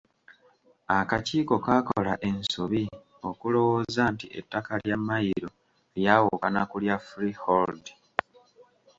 [0.97, 2.83] Akakiiko kaakola ensobi
[3.29, 5.49] okulowooza nti ettaka lya Mmayiro
[5.95, 7.83] lyawukana ku lya freehold.